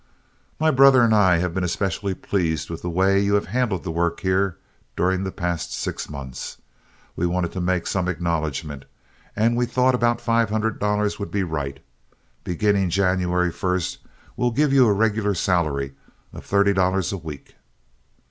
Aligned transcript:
"My 0.59 0.71
brother 0.71 1.03
and 1.03 1.13
I 1.13 1.37
have 1.37 1.53
been 1.53 1.63
especially 1.63 2.15
pleased 2.15 2.71
with 2.71 2.81
the 2.81 2.89
way 2.89 3.19
you 3.19 3.35
have 3.35 3.45
handled 3.45 3.83
the 3.83 3.91
work 3.91 4.21
here 4.21 4.57
during 4.95 5.23
the 5.23 5.31
past 5.31 5.75
six 5.75 6.09
months. 6.09 6.57
We 7.15 7.27
wanted 7.27 7.51
to 7.51 7.61
make 7.61 7.85
some 7.85 8.07
acknowledgment, 8.07 8.85
and 9.35 9.55
we 9.55 9.67
thought 9.67 9.93
about 9.93 10.19
five 10.19 10.49
hundred 10.49 10.79
dollars 10.79 11.19
would 11.19 11.29
be 11.29 11.43
right. 11.43 11.83
Beginning 12.43 12.89
January 12.89 13.51
first 13.51 13.99
we'll 14.35 14.49
give 14.49 14.73
you 14.73 14.87
a 14.87 14.91
regular 14.91 15.35
salary 15.35 15.93
of 16.33 16.43
thirty 16.47 16.73
dollars 16.73 17.11
a 17.11 17.17
week." 17.17 17.53